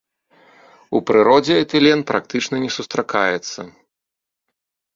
У 0.99 1.01
прыродзе 1.09 1.53
этылен 1.65 1.99
практычна 2.09 2.55
не 2.65 2.71
сустракаецца. 2.79 3.69